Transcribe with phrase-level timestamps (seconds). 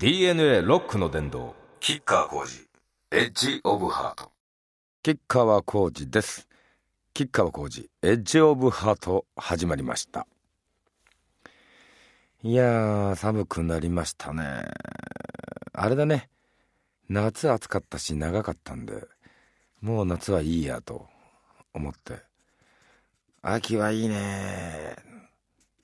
[0.00, 2.68] DNA ロックの殿堂キッカー工事
[3.10, 4.30] エッジオブハート。
[5.02, 6.46] 吉川浩司です。
[7.14, 10.28] 吉川浩司エッジオブハート始まりました。
[12.44, 14.66] いやー寒くなりましたね。
[15.72, 16.28] あれだね。
[17.08, 19.02] 夏暑かったし長かったんで
[19.80, 21.08] もう夏はいいやと
[21.74, 22.20] 思って。
[23.42, 24.94] 秋はいいね。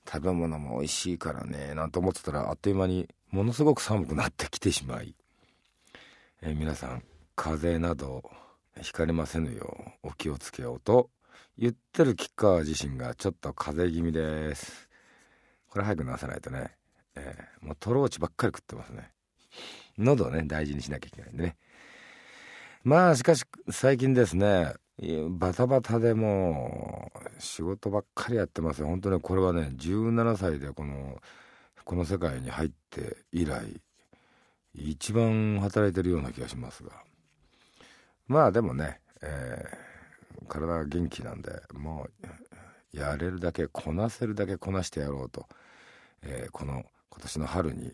[0.09, 1.73] 食べ物も美味しいからね。
[1.75, 5.13] なんて思ってたらあっという間にものすごく寒くなってきてしまい、
[6.41, 7.03] えー皆さん
[7.35, 8.23] 風邪など
[8.81, 11.09] ひかれませぬようお気をつけようと
[11.57, 14.87] 言ってる吉川自身がちょっと風邪気味です。
[15.69, 16.77] これ早く治さないとね、
[17.15, 19.11] えーもうトローチばっかり食ってますね。
[19.97, 21.57] 喉をね大事にしなきゃいけないんでね。
[22.85, 24.71] まあしかし最近ですね
[25.31, 28.87] バタバタでもう仕事ばっかりやってますよ。
[28.87, 31.21] 本当にこれはね17歳でこの
[31.85, 33.81] この世界に入って以来
[34.73, 36.91] 一番働いてるような気がしますが。
[38.27, 39.85] まあでもね、えー
[40.47, 42.07] 体が元気なんでも
[42.93, 45.47] うやれるだけこなせるだけこなしてやろうと、
[46.21, 47.93] えーこの今年の春に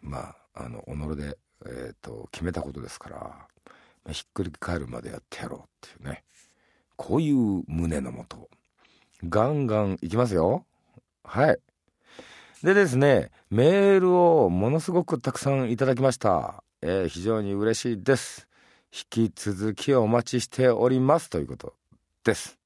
[0.00, 6.24] まああの己で、えー、と決めたことですから、まあひっくり返るまでやってやろうっていうね。
[6.96, 8.48] こういう胸のもと
[9.28, 10.64] ガンガンいきますよ。
[11.24, 11.58] はい。
[12.62, 18.46] でですねメールをものすごくたくさんいただきました、えー非常に嬉しいです。
[18.92, 21.74] 引き続きお待ちしておりますということ
[22.24, 22.58] です、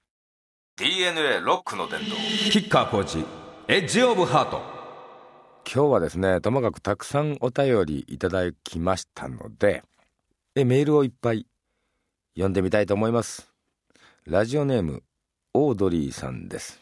[0.78, 2.12] DNA ロックの殿堂
[2.52, 3.26] キッカー工事
[3.68, 4.75] エッジオブハート。
[5.68, 9.84] 今日はですねともかくたくさんお便りいただきましたので
[10.56, 11.48] えメールをいっぱい
[12.36, 13.52] 読んでみたいと思います。
[14.26, 15.04] ラジオネーム
[15.54, 16.80] オードリーさんです。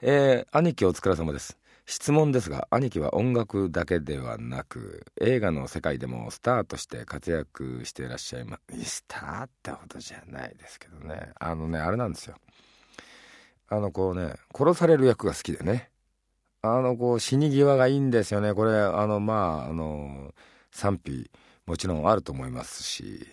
[0.00, 1.58] えー兄貴お疲れ様です。
[1.86, 11.30] 質問ですが兄貴は音楽だけではなく映画の世界でもスターとして活躍していらっしゃいますスターってほどじゃないですけどね。
[11.40, 12.36] あのねあれなんですよ。
[13.68, 15.90] あのこうね殺される役が好きでね。
[16.62, 18.54] あのこう死に際がいいんですよね。
[18.54, 20.34] これあのまああの
[20.72, 21.30] 賛否
[21.66, 23.26] もちろんあると思いますし、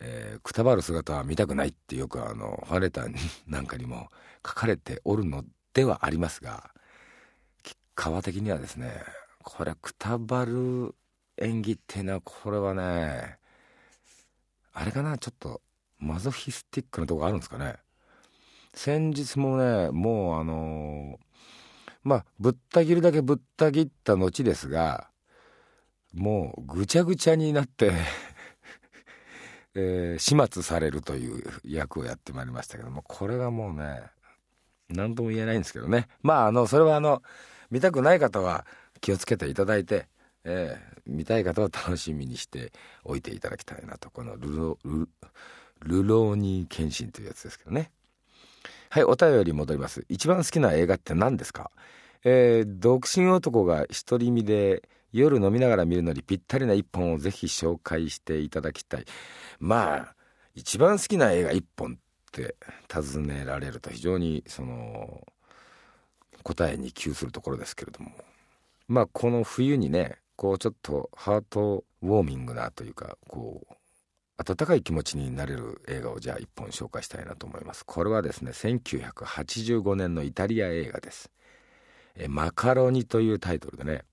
[0.00, 3.14] えーくたばる姿は見たくないってよくあのファレターに
[3.46, 4.08] なんかにも
[4.46, 6.70] 書かれておるのではありますが
[7.62, 8.92] 吉川的にはですね
[9.42, 10.94] これくたばる
[11.38, 13.38] 演技っていうのはこれはね
[14.72, 15.60] あれかなちょっと
[15.98, 17.76] マゾヒスティックなとこあるんですかね。
[18.74, 21.18] 先日もねもうあの
[22.04, 25.08] まあぶった切るだけぶった切った後ですが
[26.12, 27.90] もうぐちゃぐちゃになって、
[29.74, 34.02] えー始末されるという役をやってまいりましたけどもこれがもうね
[34.88, 36.06] 何とも言えないんですけどね。
[36.22, 37.22] まああのそれはあの
[37.72, 38.64] 見たくない方は
[39.00, 40.06] 気をつけていただいて、
[40.44, 42.72] えー見たい方は楽しみにして
[43.04, 45.08] おいていただきたいなとこのルロル
[45.82, 47.90] ルローニー検診というやつですけどね。
[48.94, 50.06] はいお便り戻ります。
[50.08, 51.72] 一番好きな映画って何ですか？
[52.22, 59.04] えー独身男が独り身で夜飲みながら見るのにぴったりな一本をぜひ紹介していただきたい。
[59.58, 60.14] まあ
[60.54, 61.96] 一番好きな映画一本っ
[62.30, 62.54] て
[62.86, 65.26] 尋ねられると非常にその
[66.44, 68.12] 答えに窮するところですけれども。
[68.86, 73.74] まあこの冬にねこうちょっとハートウォーミングなというかこう
[74.36, 77.84] 温かい気持ちになれる映画をじゃあ一本紹介したいなと思います。
[77.84, 81.30] これはですね1985年のイタリア映画です。
[82.28, 84.04] マカロニというタイトルでね、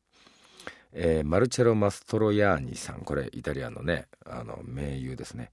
[0.94, 5.52] えーマルチェロ・マストロヤーニさんこれイタリアのねあの名優ですね、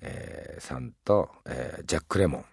[0.00, 2.44] えーさんと、えージャック・レモン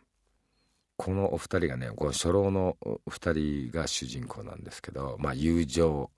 [0.97, 6.09] このお二人がねこの初老のお二人が主人公なんですけどまあ友情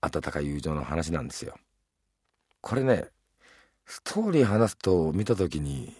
[0.00, 1.56] 温かい友情の話なんですよ。
[2.60, 3.06] これね
[3.90, 5.94] ストーリー話すと見た時に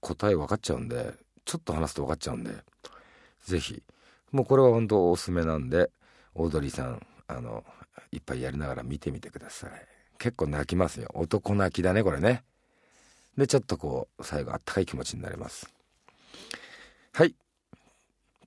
[0.00, 1.12] 答え分かっちゃうんで
[1.44, 2.50] ちょっと話すと分かっちゃうんで
[3.46, 3.80] ぜひ。
[4.32, 5.90] もうこれは本当おすすめなんで
[6.34, 7.64] オードリーさんあの
[8.10, 9.70] いっぱいやりながら見てみてください。
[10.18, 11.10] 結構泣きますよ。
[11.14, 12.42] 男泣きだねこれね。
[13.36, 15.72] でちょっとこう最後あったかい気持ちになれます。
[17.12, 17.36] はい。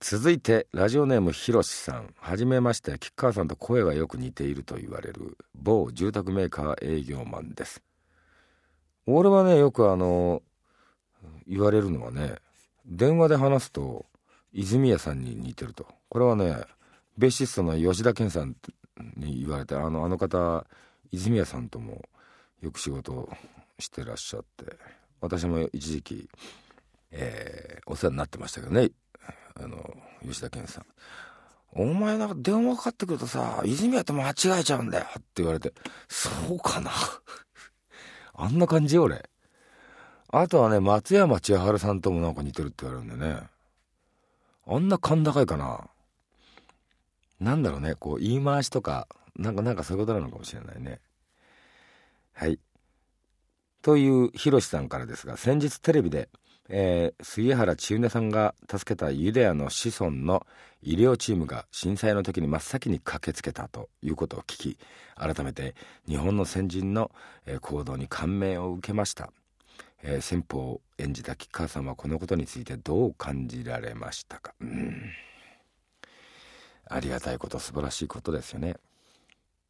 [0.02, 2.14] 続いてラジオネームひろしさん。
[2.20, 7.82] はじめまして吉川さんと声がよく似ていると言われる某住宅メーカー営業マンです。
[9.06, 10.42] 俺はねよくあの
[11.48, 12.36] 言われるのはね
[12.86, 14.06] 電話で話すと
[14.54, 15.88] 泉谷さんに似てると。
[16.10, 16.56] これはね
[17.18, 18.56] ベーシストの吉田健さん
[19.18, 20.66] に言われてあのあの方
[21.12, 22.02] 泉谷さんとも
[22.62, 23.30] よく仕事
[23.80, 24.78] してらっしゃって
[25.22, 26.30] 私も一時期、
[27.12, 28.90] えー、お世話になってましたけどね。
[29.56, 30.86] あの吉田健さん。
[31.76, 35.74] お前なんか電話かかってくるとさ、泉谷と間違えちゃうんだよって言われて、
[36.08, 36.92] そうかな。
[38.34, 39.30] あんな感じよ俺。
[40.30, 43.42] あとはね、松山千春さんともなんか似てるって言われるんでね。
[44.66, 45.88] あんな甲高いかな
[47.40, 51.02] なんだろうね、こう言い回しとか、なんかなんかそういうことなのかもしれないね。
[52.34, 52.60] はい。
[53.82, 56.30] というひろしさんからですが、先日テレビで、
[56.70, 60.46] えー、杉原千畝さんが助けたユダヤの子孫の
[60.82, 64.78] 医療チームが震災の時に真っ先に駆けつけたということを聞き
[65.16, 65.76] 改めて
[66.08, 67.12] 日本の先人の、
[67.46, 69.32] えー、行動に感銘を受けました、
[70.04, 75.02] えー、先方を演じた吉川さんはこのことについてどう感じられましたかうん
[76.86, 78.76] ありがたいこと素晴らしいことですよね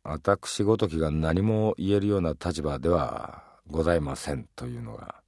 [0.03, 5.22] 私ごときが何も言えるような立場ではございませんというのが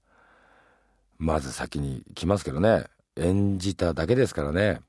[1.17, 2.85] まず先に来ますけどね。
[3.17, 4.81] 演じただけですからね。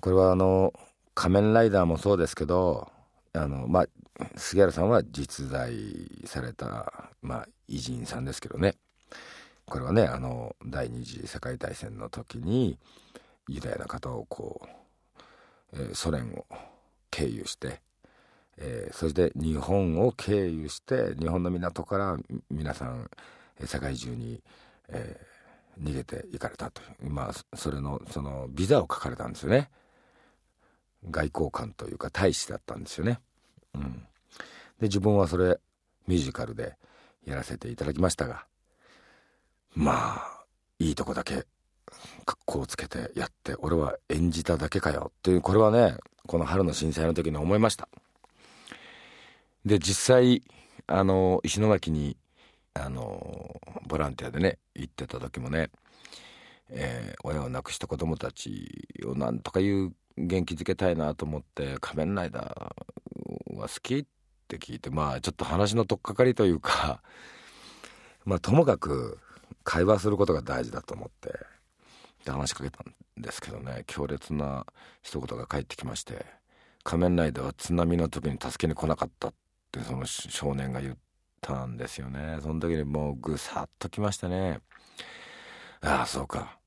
[0.00, 0.72] これはあの
[1.14, 2.90] 仮面ライダーもそうですけど
[3.32, 3.86] あのまあ
[4.36, 5.72] 杉原さんは実在
[6.24, 8.76] されたまあ偉人さんですけどね。
[9.66, 12.78] これはねあの第二次世界大戦の時に
[13.48, 14.60] ユダヤな方をこ
[15.72, 16.46] う、えー、ソ連を
[17.10, 17.80] 経由して、
[18.58, 22.16] えー、そして日本を経由して日本の港から
[22.50, 23.10] 皆さん
[23.64, 24.42] 世界中に
[24.92, 26.82] えー、逃げていかれたと。
[27.02, 29.70] いうまあそれのそのビザを書かれたんですよね。
[31.10, 33.20] 外交官というか大使だったんですよね。
[33.74, 34.06] うん。
[34.80, 35.58] で自分はそれ
[36.06, 36.74] ミュージカルで
[37.24, 38.46] やらせていただきましたが
[39.74, 40.44] まあ
[40.78, 41.44] いいとこだけ
[42.24, 45.96] 格好をつけてやって俺は演じただけかよっていうこれはね
[46.26, 47.88] この春の震災の時に思いました。
[49.64, 50.42] で実際
[50.86, 52.16] あの石巻に
[52.74, 55.70] あのボランティアでね行ってた時もね、
[56.68, 64.04] えー、親を亡くした子供たちをなんとかいう元気づけたいなと思って「仮面ライダーは好き?」っ
[64.48, 67.02] て聞いてまあちょっと話の取っかかりというか
[68.24, 69.18] まあともかく
[69.64, 71.32] 会話することが大事だと思って
[72.24, 74.66] で話しかけたんですけどね強烈な
[75.02, 76.24] 一言が返ってきまして
[76.84, 79.34] 「仮面ライダーは津波の時に助けに来なかった」っ
[79.72, 81.09] てその少年が言って
[81.40, 82.38] たんですよね。
[82.42, 84.60] その時にもうぐさっときましたね。
[85.80, 86.58] ああそうか。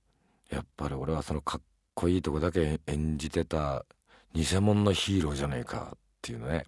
[0.50, 1.62] やっぱり俺はそのかっ
[1.94, 3.86] こいいとこだけ演じてた
[4.34, 6.66] 偽物のヒーローじゃねえかっていうね。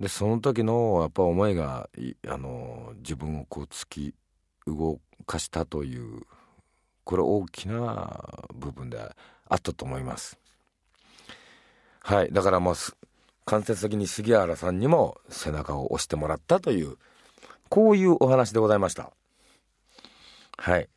[0.00, 1.88] でその時のやっぱ思いが
[2.26, 4.14] あの自分をこう突き
[4.66, 6.22] 動かしたという
[7.04, 8.98] これ大きな部分で
[9.48, 10.38] あったと思います。
[12.00, 12.32] はい。
[12.32, 12.74] だからもう
[13.44, 16.96] 間接的に杉原さんにも背中を押してもらったという
[17.68, 19.12] こういうお話でございました。
[20.58, 20.88] はい。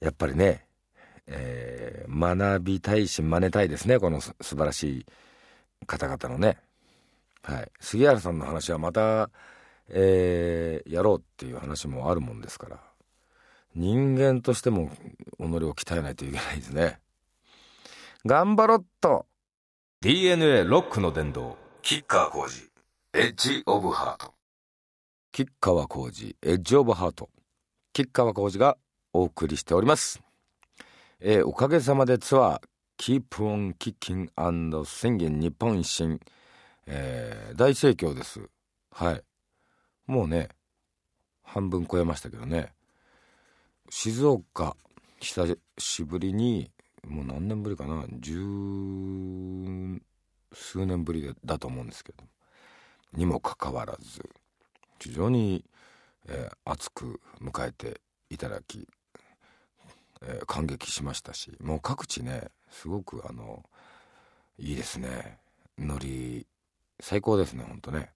[0.00, 0.64] やっぱりね、
[1.26, 5.06] えー、学びたいし真似たいですねこの素晴らしい
[5.86, 6.58] 方々のね。
[7.42, 7.72] はい。
[7.80, 9.30] 杉原さんの話はまた、
[9.88, 12.80] えー、やろうっていう話もあるもんですから
[13.74, 14.90] 人間としても
[15.38, 16.98] 己を鍛えないといけないですね。
[18.26, 19.26] 頑張ろっと。
[20.02, 22.70] DNA ロックの殿堂キッカー工事
[23.12, 24.32] エッジオブハート。
[25.30, 27.28] 吉川浩司エッジオブハート。
[27.92, 28.78] 吉川浩司が
[29.12, 30.22] お送りしております。
[31.20, 32.60] えー、おかげさまでツアー
[32.96, 34.30] キープオンキッキン
[34.86, 36.18] 宣言日本一新、
[36.86, 38.40] えー、大盛況です。
[38.92, 39.22] はい。
[40.06, 40.48] もうね
[41.42, 42.72] 半分超えましたけどね。
[43.90, 44.78] 静岡
[45.18, 46.70] 久しぶりに
[47.06, 48.04] もう何年ぶりかな？
[48.20, 48.34] 十
[50.52, 52.24] 数年ぶりだと思うんですけど。
[53.12, 54.22] にもかかわらず
[55.00, 55.64] 非常に、
[56.28, 58.86] えー、熱く迎えていただき、
[60.22, 63.64] えー、感激しましたしもう各地ねすごくあの
[64.58, 65.38] いいですね。
[65.76, 66.46] ノリ
[67.00, 68.12] 最高ですねほんとね。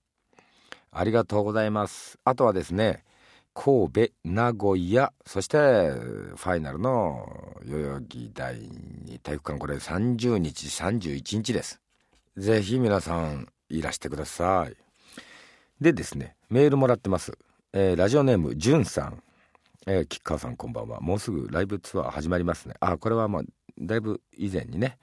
[0.92, 2.20] ありがとうございます。
[2.24, 3.02] あとはですね
[3.54, 8.56] 神戸名古屋そしてファイナルの代々木第
[9.04, 9.58] 二体育館。
[9.58, 11.80] これ30日31日です。
[12.36, 14.76] ぜひ皆さんいらしてください。
[15.80, 17.38] でですねメールもらってます、
[17.72, 19.22] えー、ラジオネームじゅんさん。
[19.86, 21.00] えー、吉川さんこんばんは。
[21.00, 22.74] もうすぐライブツアー始まりますね。
[22.80, 23.42] あこれはまあ
[23.78, 24.98] だいぶ以前にね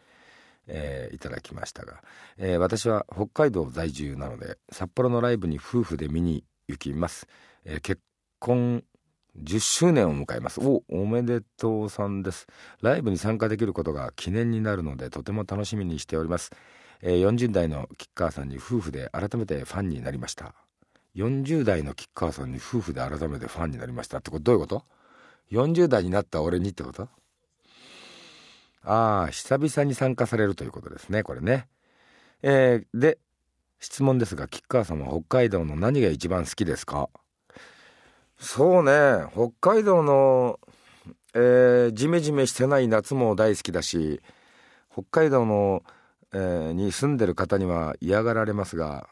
[0.68, 2.02] えー、いただきましたが、
[2.38, 7.28] えー、私は北海道在住なので札幌のライブに夫婦で見に行きます、
[7.66, 8.02] えー、結
[8.42, 8.84] 婚
[9.40, 10.60] 10周年を迎えます。
[10.60, 12.48] おおめでとうさんです。
[12.82, 16.52] ライブに参加できることが記念になるのでとても楽しみにしております、
[17.02, 20.54] えー、40代の吉川さんに夫婦で改めてファンになりました。
[21.16, 24.18] 40代の吉川さんに夫婦で改めてファンになりました。
[24.18, 24.84] ってこれどういうこと
[25.52, 27.08] ?40 代になった俺にってこと？
[28.84, 31.68] ああ、久々に参加されるということですね、これね。
[32.42, 33.20] えー、で、
[33.80, 37.10] 質問ですが、吉川さんは北海道の何が一番好きですか？
[38.44, 40.60] そうね、北海道の、
[41.36, 44.20] えー、ジメジメしてない夏も大好きだし、
[44.92, 45.84] 北海道の、
[46.34, 49.08] えー、に住んでる方には嫌がられますが、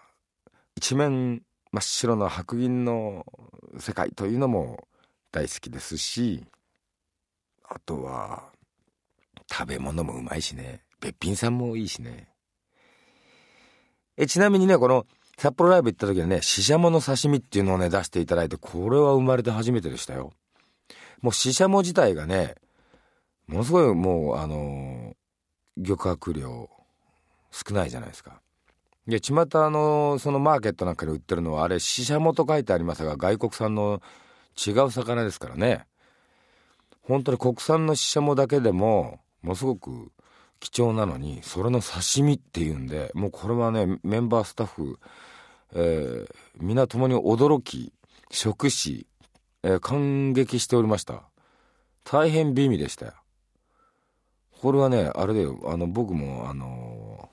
[0.76, 3.24] 一面真っ白な白銀の
[3.78, 4.88] 世界というのも
[5.32, 6.44] 大好きですし、
[7.64, 8.50] あとは、
[9.48, 10.82] 食べ物もうまいしね。
[11.00, 12.30] べっぴんさんもいいしね。
[14.18, 15.06] え、ちなみにね、この
[15.40, 20.34] 札幌ライブ行った時はね、シシャモの刺身っていうのをね、出していただいて、これは生まれて初めてでしたよ。
[21.22, 22.56] もうシシャモ自体がね、
[23.48, 25.14] ものすごいもう、あのー、
[25.78, 26.70] 漁獲量
[27.52, 28.42] 少ないじゃないですか。
[29.08, 34.02] で、巷の、そのマーケットなんかで売ってるのは、あれ、シシャモと書いてありますが、外国産の
[34.58, 35.86] 違う魚ですからね。
[37.02, 40.12] 本当に国産のシシャモだけでも、ものすごく
[40.60, 45.00] 貴重なのにそれの刺身っていうんでもうこれはねメンバースタッフ、
[45.74, 47.94] えー、皆共に驚き
[48.32, 49.08] 食し、
[49.64, 51.24] えー、感激しておりました。
[52.04, 53.06] 大変美味でした。
[53.06, 53.14] よ
[54.62, 57.30] これはねあれであの僕もあの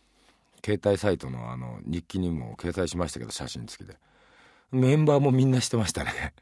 [0.64, 3.96] 携帯サイトのあの日記にも掲載しましたけど写真付きで。
[4.72, 6.34] メンバーもみんなしてましたね。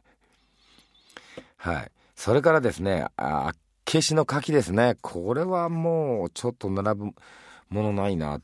[1.57, 1.91] はい。
[2.17, 3.53] それからですねあ
[3.87, 4.97] 消しの牡蠣ですね。
[5.01, 7.05] これはもうちょっと並ぶ
[7.69, 8.41] ものないな。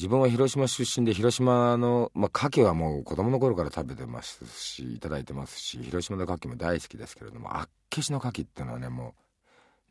[0.00, 9.14] 自分は広島出身で広島の、まあ、牡蠣はもう子供の頃から食べてますし、いただいてますし、広島の牡蠣も大好きですけれども、あっけしの牡蠣ってのはね、も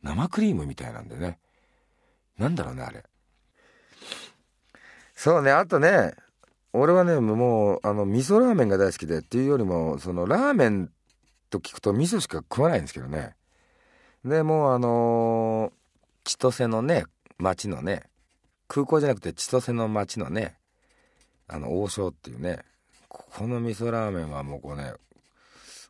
[0.02, 1.38] う生クリームみたいなんでね。
[2.36, 3.04] なんだろうね、あれ。
[5.14, 6.14] そうね、あとね、
[6.72, 10.90] 俺はね、もう、あの、味噌ラーメンが大好きでっていうよりも、その、ラーメン
[11.50, 13.36] と聞くと味噌しか食わないんですけどね。
[14.24, 17.04] でもうあのー、千歳のね
[17.38, 18.09] 町のね
[18.70, 20.54] 空港じゃなくて千歳の町のね
[21.48, 22.60] あの王将っていうね
[23.08, 24.92] ここの味噌ラーメンはもうこうね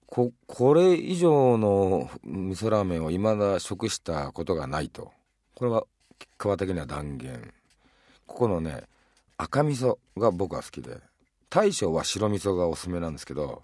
[0.07, 5.13] ここれ以上の味噌ラーメンを未だ食したことがないと。
[5.55, 5.85] これは
[6.39, 7.53] 桑的には断言。
[8.27, 8.85] ここのね
[9.37, 10.97] 赤味噌が僕は好きで。
[11.51, 13.63] 大将は白味噌がおすすめなんですけど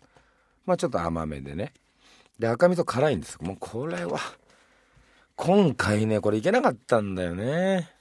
[0.66, 1.72] まあちょっと甘めでね。
[2.38, 3.38] で赤味噌辛いんです。
[3.40, 4.20] もうこれは
[5.36, 7.95] 今回ね、これ行けなかったんだよね。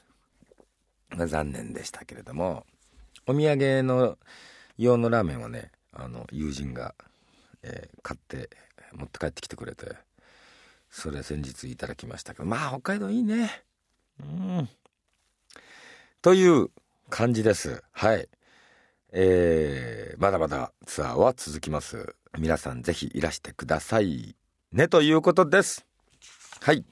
[1.27, 2.65] 残念でしたけれども、
[3.27, 4.17] お土産の
[4.77, 6.93] 用のラーメンをね、あの、友人が、
[7.63, 8.49] えー、買って
[8.93, 9.95] 持って帰ってきてくれて、
[10.89, 13.63] それ先日いただきましたけど、まあ北海道いいね。
[14.21, 14.69] うん。
[16.21, 16.69] という
[17.09, 17.83] 感じです。
[17.91, 18.27] はい。
[19.11, 22.15] えー、まだまだツアーは続きます。
[22.37, 24.35] 皆さんぜひいらしてください
[24.73, 25.85] ねということです。
[26.61, 26.83] はい。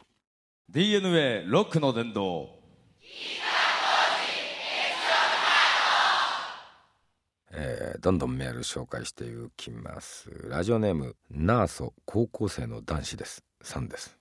[0.70, 2.50] DNA ロックの殿堂
[7.55, 10.27] えー、どんどんメール紹介していきます。
[10.50, 13.43] ラジオネームナーソ高校生の男子です。
[13.62, 14.17] さんです。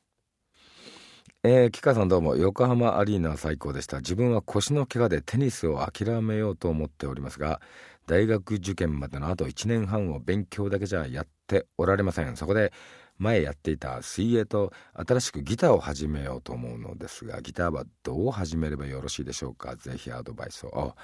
[1.42, 3.98] えー、キカさんどうも横浜アリーナ最高でした。
[3.98, 7.62] 自分は腰の怪我でテニスを諦めようと思っておりますが
[8.06, 12.36] 大学受験までのあと1年半を勉強だけじゃやっておられません。
[12.36, 12.70] そこで
[13.16, 19.74] 前やっていた水泳と新しくギターを始めようと思うのですがギターはどう始めればよろしいでしょうか？
[19.76, 20.94] ぜひアドバイスを。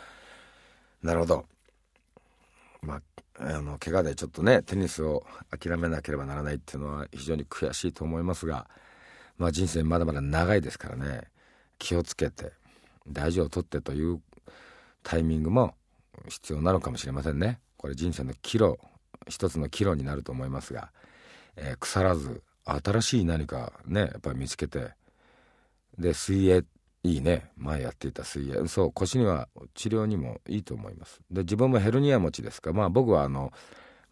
[1.02, 1.46] なるほど。
[2.82, 3.00] まあ
[3.40, 5.24] あの怪我でちょっとねテニスを
[5.56, 8.68] 諦めなければならないっていうのは非常に悔しいと思いますが
[9.36, 11.22] まあ人生まだまだ長いですからね
[11.78, 12.52] 気をつけて
[13.06, 14.20] 大事をとってという
[15.02, 15.74] タイミングも
[16.28, 17.60] 必要なのかもしれませんね。
[17.76, 18.76] これ人生の岐路
[19.28, 20.90] 一つの岐路になると思いますが
[21.60, 24.90] えー、腐らず新しい何かねやっぱり見つけて
[25.98, 26.64] で水泳
[27.08, 27.50] いいね。
[27.56, 28.68] 前やっていた水泳。
[28.68, 31.20] そう腰には治療にもいいと思います。
[31.30, 32.72] で自分もヘルニア持ちですか。
[32.72, 33.52] まあ僕はあの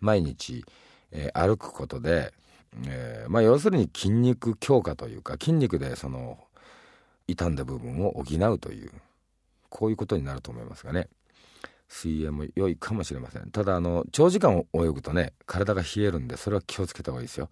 [0.01, 0.65] 毎日、
[1.11, 2.33] えー、歩くことで、
[2.87, 6.39] えー、まあ要するに筋肉強化というか筋肉でその
[7.27, 8.91] 傷んだ部分を補うという
[9.69, 11.09] こういうことになると思いますがね。
[11.89, 13.51] 水泳も良いかもしれません。
[13.51, 17.49] ただあの長時間泳ぐとね体が冷えるんでそれは気をつけた方がいいですよ。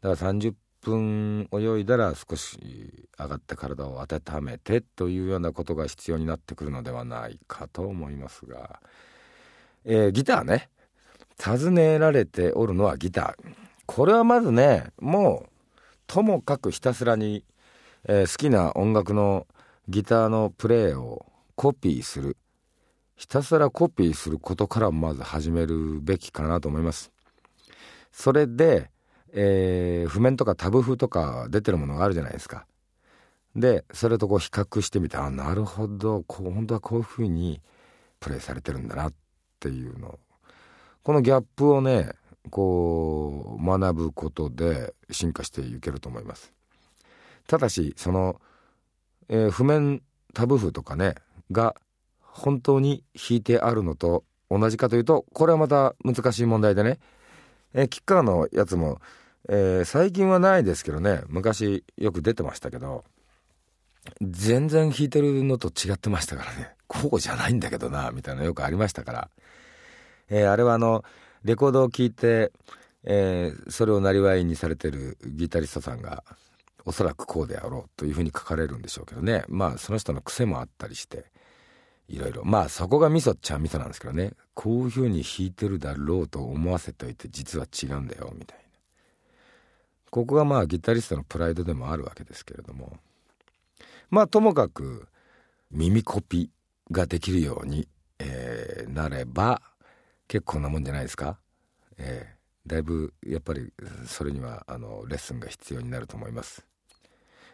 [0.00, 8.80] だから30分泳いだら少し上がって体を温めてというようなことが必要になってくるのではないかと思いますが、
[9.84, 10.68] えー、ギターね。
[11.36, 13.54] 尋ねられておるのはギター。
[13.86, 15.50] これはまずねもう
[16.06, 17.44] ともかくひたすらに、
[18.04, 19.46] えー、好きな音楽の
[19.88, 21.26] ギターのプレーを
[21.56, 22.36] コピーする。
[23.16, 27.12] ひたすらコピーすることからまず始めるべきかなと思います。
[28.12, 28.90] それで、
[29.34, 32.66] えー、譜面とかタブ譜とか出てるものがあるじゃないですか。
[33.56, 37.60] でそれとこう比較してみてあなるほどこう本当はこういうふうに
[38.18, 39.12] プレイされてるんだなっ
[39.60, 40.18] ていうの。
[41.02, 42.12] このギャップをね
[42.50, 46.52] こう学ぶことで進化していけると思います。
[47.46, 48.40] ただしその、
[49.28, 51.14] えー、譜面タブ譜とかね
[51.50, 51.76] が
[52.20, 56.98] 本当に弾いてあるのと同じかというとこれはまた難しい問題でね、
[57.72, 59.00] えー、キッカーのやつも、
[59.48, 63.04] えー、最近はないですけどね昔よく出てましたけど
[64.20, 66.74] 全然弾いてるのと違ってましたからね。
[66.86, 69.30] こうじゃないんだけどなみたいなよくありましたから、
[70.28, 71.02] えー、あれはあの
[71.42, 72.52] レコードを聴いて、
[73.04, 76.22] えー、それをなりわいにされてるギタリストさんが
[76.84, 79.44] おそらくこうであろうというふうに書かれるんでしょうけどね。
[79.48, 81.24] まあその人の癖もあったりして
[82.08, 82.44] いろいろ。
[82.44, 84.32] まあそこがミソっちゃミソなんですけどね。
[84.52, 88.63] こういうふうに弾いてるだろうと思わせておいて実は違うんだよみたいな。
[90.14, 92.98] ここがまあギタリストのプライドでもあるわけですけれども。
[94.10, 95.08] まあともかく
[95.72, 96.52] 耳コピ
[96.92, 97.88] ができるように、
[98.20, 99.60] えー、なれば
[100.28, 101.40] 結構なもんじゃないですか、
[101.98, 103.72] えー、だいぶやっぱり
[104.06, 106.64] それにはあのレッスンが必要になると思います。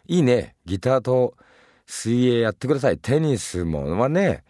[0.07, 0.55] いいね。
[0.67, 1.39] ギターと
[1.87, 2.99] 水泳やってください。
[2.99, 4.45] テニスもはね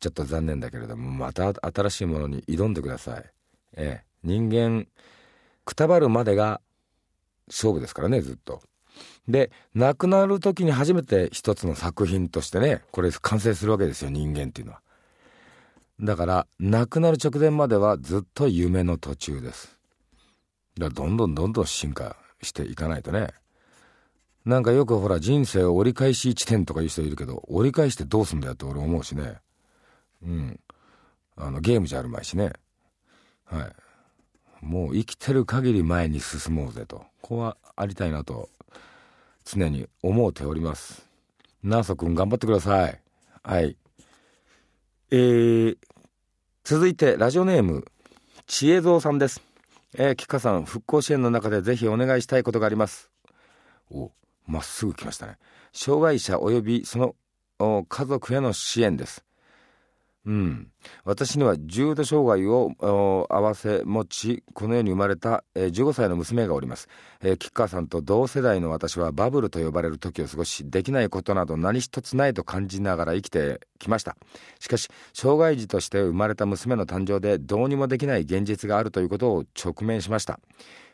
[0.00, 3.24] ちょっと残念だけれどもまた新しいものに挑んでください、
[3.74, 4.88] えー、人間
[5.64, 6.60] くたばるまでが
[7.48, 8.62] 勝負ですからねずっと。
[9.28, 14.80] で亡くなる時に初めて一つの作品としてねこれ完成するわけですよ人間っていうのは。
[16.00, 19.78] だから亡くなる直前まではずっと夢の途中です。
[20.78, 23.28] だからどんどんどんどん進化していかないとね。
[24.44, 29.36] なんかよくほら人生を折り返し地点とかいう人いるけど折り返してどうすんだよって俺思うしね。
[30.22, 30.60] うん。
[31.36, 32.52] あのゲームじゃあるまいしね。
[33.44, 33.72] はい。
[34.62, 38.48] もう生きてる限り前に進もうぜとこうはありたいなと
[39.44, 41.04] 常に思うております。
[41.62, 43.00] ナーソ君頑張ってください。
[43.42, 43.76] はい。
[45.10, 45.76] えー、
[46.64, 47.84] 続いてラジオネーム、
[48.46, 49.42] 知恵蔵さんです。
[49.94, 53.10] えー、キカさん、復興支援の中でぜひお願いしたいことがあります。
[53.90, 54.12] お、
[54.46, 55.38] まっすぐ来ましたね。
[55.72, 59.24] 障害者及びその家族への支援です。
[60.24, 60.68] うん、
[61.04, 62.70] 私には重度障害を
[63.28, 66.88] 合わせ持ちこの世に生まれた、えー、15歳の娘がおります、
[67.22, 74.16] えー、吉川さんと同世代の私はバブルと呼ばれる時を過ごしできないことなど何一つないと感じながら生きてきました。
[74.60, 80.38] しかし障害児として生まれた娘の誕生でどうにもできない現実があるということを直面しました。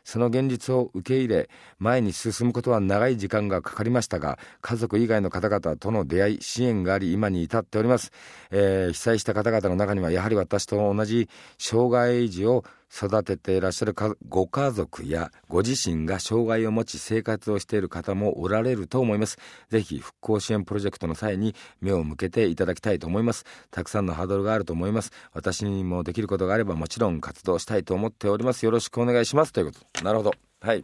[0.03, 8.11] その現実を受け入れ前に進むことは長い時間がかかりましたが家族以外の方々との出会い支援があり今に至っております、
[8.51, 13.95] えー、被災した方々の中にはやはり私と同じ障害児を育てていらっしゃる
[14.27, 19.37] ご家族やご自身が障害を持ち生活をしている方もおられると思います。
[19.69, 23.45] ぜひ復興支援プロジェクトの際に目を向けていただきたいと思います。
[23.71, 25.11] たくさんのハードルがあると思います。
[25.33, 28.65] 私にもできることがあればもちろん活動したいと思っております。
[28.65, 29.53] よろしくお願いします。
[29.53, 30.03] ということ。
[30.03, 30.33] なるほど。
[30.61, 30.83] はい。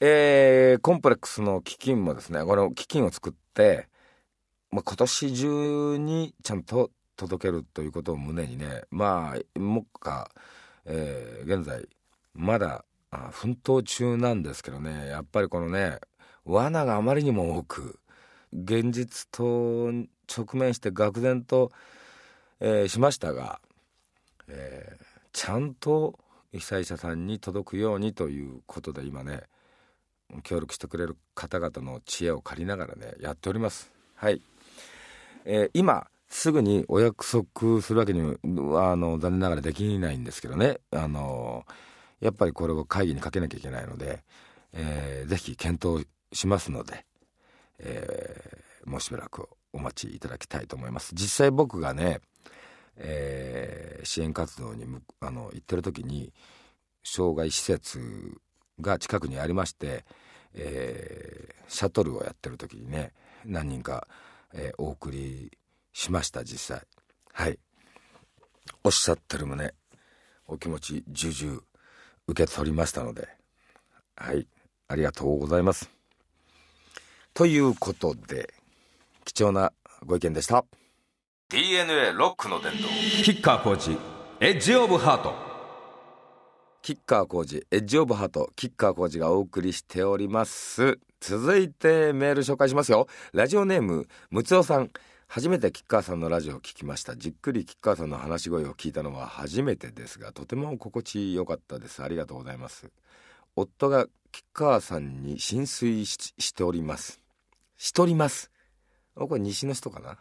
[0.00, 3.88] えー、コンプレックスの基金もですね、この基金を作って、
[4.70, 10.30] まあ、今年中にちゃんと届けるということを胸にねまあ目下、
[10.86, 11.86] えー、現在
[12.32, 12.84] まだ
[13.32, 15.98] 奮闘中なんですけどねやっぱりこのね
[16.44, 17.98] 罠があまりにも多く
[18.52, 19.90] 現実と
[20.28, 21.72] 直面して愕然と、
[22.60, 23.60] えー、しましたが、
[24.46, 26.18] えー、ちゃんと
[26.52, 29.42] 被災者さんに届くようにということで今ね
[30.44, 33.90] 協力してくれる方々の知恵を借りながらねやっております。
[34.14, 34.40] はい、
[35.44, 40.78] えー、今すぐにお約束するわけにはあの残念ながらできないんですけどね。
[40.90, 41.64] あの
[42.20, 44.24] やっぱりこれを会議にかけなきゃいけないので、
[44.72, 47.06] えー、ぜひ検討しますので、
[47.78, 51.14] えー、もうしばらくお待ちいただきたいと思います。
[51.14, 52.20] 実際僕がね、
[52.96, 54.84] えー、支援活動に
[55.20, 56.32] あの行ってる時に
[57.04, 58.00] 障害施設
[58.80, 60.04] が近くにありまして、
[60.54, 63.12] えー、シャトルをやってる時にね
[63.44, 64.08] 何人か、
[64.52, 65.57] えー、お送り
[65.98, 66.86] しました実際。
[67.32, 67.58] はい。
[68.84, 69.74] おっしゃってる旨
[70.46, 71.60] お気持ち重々
[72.28, 73.26] 受け取りましたので
[74.14, 74.46] はい。
[74.86, 75.90] ありがとうございます。
[77.34, 78.54] ということで
[79.24, 79.72] 貴重な
[80.06, 80.64] ご意見でした。
[81.48, 82.88] DNA ロックの伝道
[83.24, 83.98] キッカーコーチ
[84.40, 85.48] エッジオブハート。
[86.80, 91.00] キッカー工事エッジオブハートキッカー工事がお送りしております。
[91.20, 93.08] 続いてメール紹介しますよ。
[93.32, 94.90] ラジオネームむつおさん
[95.30, 97.14] 初めて吉川さんのラジオを聞きました。
[97.14, 102.02] じっくり吉川さんの話し声を聞いたのは初めてですがとても心地よかったです。
[102.02, 102.90] ありがとうございます。
[103.54, 107.20] 夫が吉川さんに浸水しております。
[107.76, 108.50] しております。
[109.14, 110.16] これ西の人かな。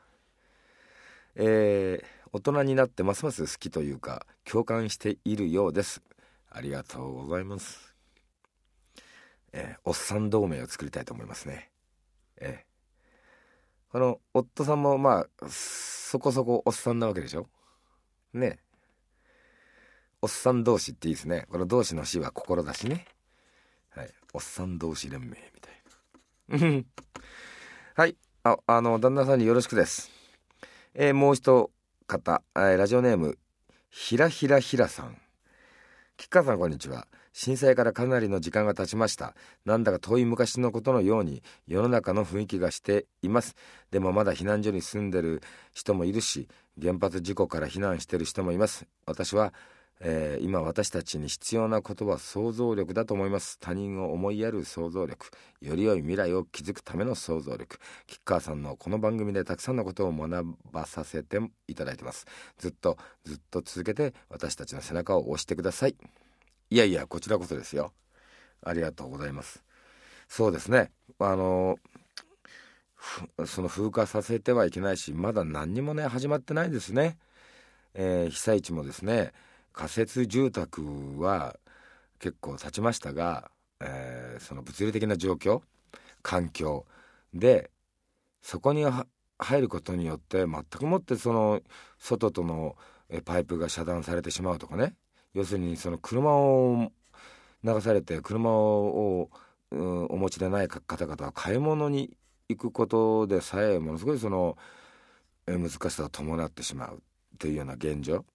[1.36, 6.02] えー、大人になってますます好きというか共感しているようです。
[6.50, 7.96] ありがとうございます。
[9.54, 11.70] えー、おっさん同盟を作りたいと思いますね。
[12.42, 12.67] えー、
[13.90, 17.48] この夫さんもまあそこそこおっさんなわけでしょ？
[18.34, 18.60] ね。
[20.22, 21.46] おっさん同士っていいですね。
[21.50, 23.06] この同士の死は心だしね。
[23.90, 24.10] はい。
[24.34, 25.38] おっさん同士連盟
[26.50, 26.84] みたいな。
[27.96, 28.18] はい。
[28.44, 30.12] ああの旦那さんによろしくです。
[30.94, 31.70] えー、もう一
[32.08, 33.38] 方、えー、ラジオネーム
[33.90, 35.18] ひらひらひらさん。
[36.18, 37.08] 吉川さんこんにちは。
[37.32, 39.36] 震災からかなりの時間が経ちました。
[39.66, 43.56] なんだか遠い昔のことのように世の中の雰囲気がしています。
[43.92, 46.50] でもまだ避難所に住んでる人もいるし
[46.82, 48.88] 原発事故から避難してる人もいます。
[49.06, 49.54] 私は
[50.00, 53.58] えー、今私たちに必要なことは想像力だと思います。
[53.60, 55.32] 他人を思いやる想像力。
[55.62, 57.80] より良い未来を築くための想像力。
[58.06, 62.26] 吉川さんのこの番組でたくさんのことを学ばさせていただいてます。
[62.58, 65.96] ずっとずっと続けて私たちの背中を押してください。
[66.70, 67.92] いやいやこちらこそですよ。
[68.64, 69.64] ありがとうございます。
[70.28, 70.92] そうですね。
[71.20, 71.78] あの
[73.46, 77.18] その風化させてはいけないしまだ何にもね始まってないですね、
[77.94, 79.32] えー、被災地もですね
[79.78, 81.56] 仮設住宅は
[82.18, 85.62] 結構経ちましたが、えー、その物理的な状況
[86.24, 86.88] 環境
[87.32, 87.70] で
[88.42, 88.84] そこに
[89.38, 91.62] 入ることによって全くもってその
[92.00, 92.76] 外との
[93.24, 94.96] パイプが遮断されてしまうとかね。
[95.36, 96.92] 要するにその車を
[97.64, 99.30] 流されて車を、
[99.72, 102.18] お持ちでない方々は買い物に
[102.50, 104.58] 行くことでさえものすごいその
[105.46, 107.04] 難しさを伴ってしまう
[107.38, 108.26] というような現状。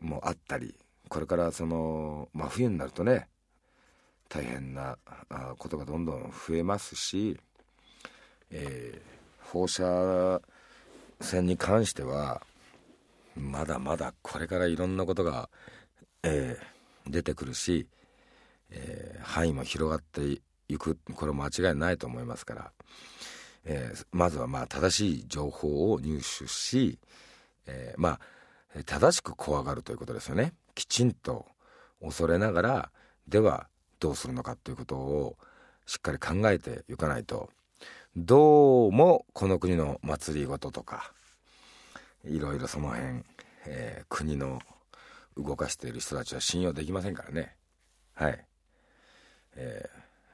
[0.00, 0.74] もあったり
[1.08, 3.28] これからその真冬になるとね
[4.28, 4.98] 大変な
[5.58, 7.38] ことがどんどん増えますし、
[8.50, 10.40] えー、放射
[11.20, 12.42] 線に関しては
[13.36, 15.48] まだまだこれからいろんなことが、
[16.22, 17.86] えー、出てくるし、
[18.70, 22.72] えー、範囲も広がっていくこれ間違いないと思いますから、
[23.64, 26.98] えー、まずはまあ正しい情報を入手し、
[27.66, 28.20] えー、まあ
[28.84, 30.52] 正しく怖がるということですよね。
[30.74, 31.46] きちんと
[32.00, 32.90] 恐れながら
[33.28, 33.68] では
[34.00, 35.36] どうするのかということを
[35.86, 37.48] しっかり考えていかないと。
[38.16, 41.12] どうもこの国の祭りごととか
[42.24, 43.22] いろいろその辺、
[43.66, 44.58] えー、国の
[45.36, 47.56] 動かしている人たちは信用できませんからね。
[48.14, 48.46] はい、
[49.54, 49.90] え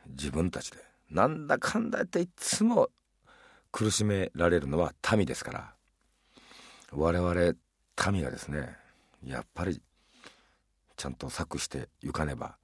[0.06, 0.78] ー、自分たちで
[1.10, 2.88] なんだかんだ言っていつも
[3.72, 5.74] 苦しめられるのは民ですから。
[6.92, 7.54] 我々
[8.10, 8.76] 民がですね
[9.24, 9.80] やっぱり
[10.96, 12.56] ちゃんと策していかねば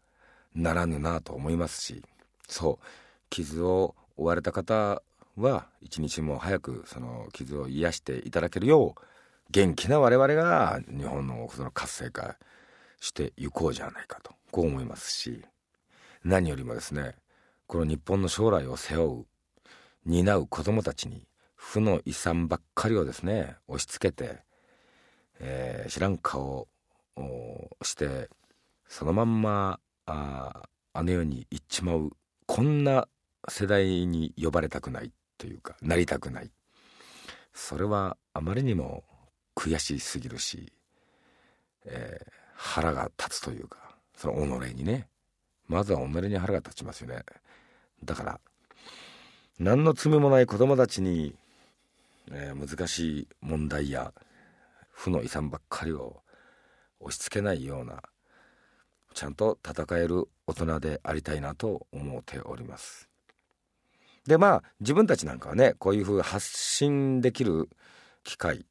[0.55, 2.03] ならぬなと思いますし
[2.49, 2.85] そう
[3.31, 5.03] 傷を負われた方
[5.37, 9.03] は一日も早くその傷を癒していただけるよう
[9.51, 12.37] 元気な我々が日本のその活性化
[13.01, 15.45] していこうじゃないかとこう思いますし
[16.25, 17.15] 何よりもですね
[17.67, 19.27] この日本の将来を背負う
[20.05, 24.39] 担う子供たちに負の遺産ばっかりをですね押し付けて
[25.41, 26.69] えー、知らん顔
[27.17, 28.29] をして
[28.89, 32.11] そのまんまああの世に行っちまう
[32.47, 33.09] こんな
[33.49, 36.51] 世代に呼ばれたくないというかなりたくない。
[37.53, 39.05] それはあまりにも
[39.57, 40.73] 悔しすぎるし、
[41.85, 43.79] えー、腹が立つというか
[44.17, 45.09] その己にね。
[45.67, 47.23] まずは己に腹が立ちますよね。
[48.03, 48.41] だから
[49.59, 51.35] 何の罪もない子供たちに、
[52.31, 54.13] えー、難しい問題や
[54.99, 56.23] 負の遺産ばっかりを
[56.99, 58.03] 押し付けないような
[59.15, 63.09] ちゃんと戦える大人でありたいなと思っております。
[64.27, 67.69] でまあ自分たちなんかはねこういうふう発信できる
[68.25, 68.67] 機会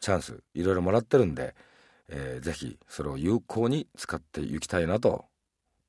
[0.00, 1.54] チャンスいろいろもらってるんで、
[2.08, 5.24] えー、ぜひそれを有効に使っていきたいなと、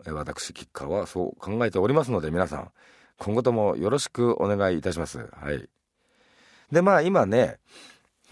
[0.06, 2.72] えー、私吉川はそう考えておりますので皆さん
[3.18, 5.70] 今後ともよろしくお願いいたしますはい
[6.72, 7.58] でまあ今ね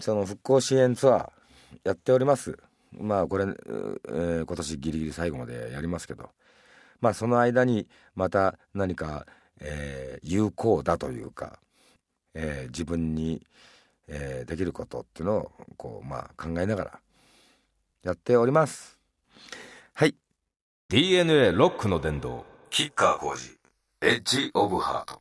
[0.00, 1.39] その復興支援ツアー
[1.84, 2.58] やっております。
[2.92, 6.30] まあこれ、えー、今年ギリギリ最後までやりますけど。
[7.00, 9.26] まあその間にまた何か、
[9.60, 11.58] えー、有効だというか、
[12.34, 13.46] えー、自分に、
[14.06, 17.00] えー、できることっていうのをこうまあ考えながら
[18.02, 18.98] やっております。
[19.94, 20.14] はい。
[20.88, 23.56] DNA ロックの殿堂キッカー工事
[24.02, 25.20] エッジオブハート。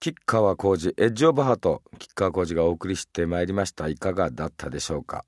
[0.00, 1.82] 吉川浩司エッジオブハート。
[1.98, 3.88] 吉川浩司がお送りしてまいりました。
[3.88, 5.24] いかがだったでしょうか？